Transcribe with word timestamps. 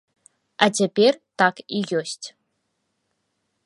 А 0.65 0.67
цяпер 0.79 1.13
так 1.43 1.55
і 1.81 1.85
ёсць. 2.01 2.27